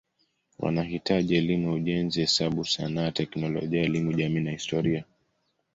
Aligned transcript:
Wanahitaji 0.59 1.35
elimu 1.37 1.67
ya 1.67 1.73
ujenzi, 1.73 2.21
hesabu, 2.21 2.65
sanaa, 2.65 3.11
teknolojia, 3.11 3.81
elimu 3.81 4.13
jamii 4.13 4.39
na 4.39 4.51
historia. 4.51 5.03